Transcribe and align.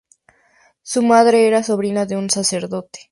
Su 0.81 1.03
madre 1.03 1.45
era 1.45 1.61
sobrina 1.61 2.07
de 2.07 2.15
un 2.17 2.31
sacerdote. 2.31 3.09